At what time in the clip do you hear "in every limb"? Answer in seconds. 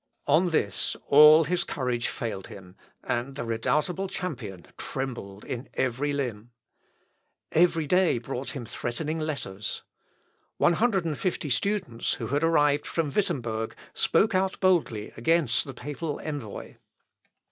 5.45-6.49